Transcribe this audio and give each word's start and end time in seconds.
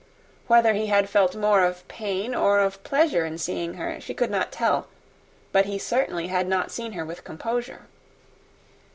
Whether 0.47 0.73
he 0.73 0.87
had 0.87 1.11
felt 1.11 1.35
more 1.35 1.63
of 1.63 1.87
pain 1.87 2.33
or 2.33 2.57
of 2.59 2.83
pleasure 2.83 3.23
in 3.23 3.37
seeing 3.37 3.75
her, 3.75 4.01
she 4.01 4.15
could 4.15 4.31
not 4.31 4.51
tell, 4.51 4.87
but 5.51 5.65
he 5.67 5.77
certainly 5.77 6.25
had 6.25 6.47
not 6.47 6.71
seen 6.71 6.93
her 6.93 7.05
with 7.05 7.23
composure. 7.23 7.83